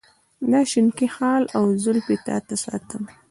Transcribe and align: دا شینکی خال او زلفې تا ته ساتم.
دا 0.51 0.61
شینکی 0.71 1.07
خال 1.15 1.43
او 1.57 1.63
زلفې 1.83 2.17
تا 2.25 2.35
ته 2.47 2.55
ساتم. 2.63 3.03